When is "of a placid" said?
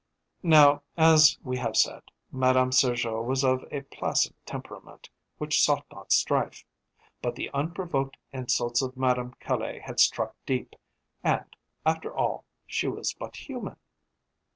3.43-4.33